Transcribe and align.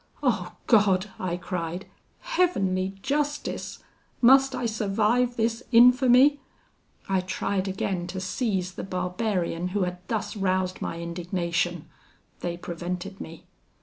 'Oh 0.23 0.55
God!' 0.65 1.11
I 1.19 1.37
cried 1.37 1.85
'Heavenly 2.21 2.95
justice! 3.03 3.83
Must 4.19 4.55
I 4.55 4.65
survive 4.65 5.35
this 5.35 5.61
infamy?' 5.71 6.39
I 7.07 7.19
tried 7.21 7.67
again 7.67 8.07
to 8.07 8.19
seize 8.19 8.71
the 8.71 8.83
barbarian 8.83 9.67
who 9.77 9.83
had 9.83 9.99
thus 10.07 10.35
roused 10.35 10.81
my 10.81 10.99
indignation 10.99 11.87
they 12.39 12.57
prevented 12.57 13.21
me. 13.21 13.45